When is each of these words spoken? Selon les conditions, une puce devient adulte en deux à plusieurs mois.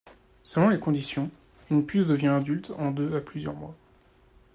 Selon 0.41 0.69
les 0.69 0.79
conditions, 0.79 1.29
une 1.69 1.85
puce 1.85 2.07
devient 2.07 2.29
adulte 2.29 2.71
en 2.79 2.89
deux 2.89 3.15
à 3.15 3.21
plusieurs 3.21 3.53
mois. 3.53 3.75